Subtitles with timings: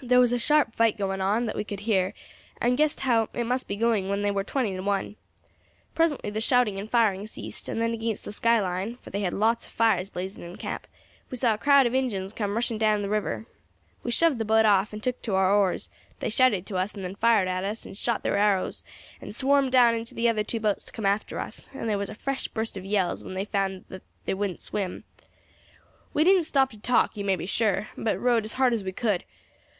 [0.00, 2.14] "There was a sharp fight going on, that we could hear,
[2.60, 5.16] and guessed how it must be going when they war twenty to one.
[5.92, 9.34] Presently the shouting and firing ceased, and then against the sky line for they had
[9.34, 10.86] lots of fires blazing in camp
[11.30, 13.44] we saw a crowd of Injuns come rushing down to the river.
[14.04, 15.90] We shoved the boat off, and took to our oars;
[16.20, 18.84] they shouted to us, and then fired at us, and shot their arrows,
[19.20, 22.08] and swarmed down into the other two boats to come after us, and there was
[22.08, 25.02] a fresh burst of yells when they found that they wouldn't swim.
[26.14, 28.92] We didn't stop to talk, you may be sure, but rowed as hard as we
[28.92, 29.24] could.